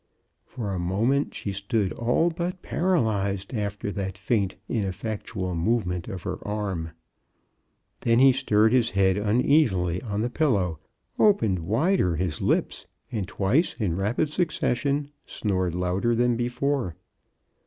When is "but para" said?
2.31-2.99